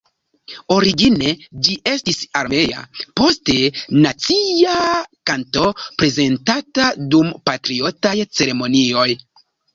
Origine 0.75 1.33
ĝi 1.67 1.75
estis 1.91 2.17
armea, 2.39 2.81
poste 3.21 3.57
nacia 4.07 4.73
kanto 5.33 5.69
prezentata 6.01 6.89
dum 7.15 7.31
patriotaj 7.53 8.17
ceremonioj. 8.41 9.09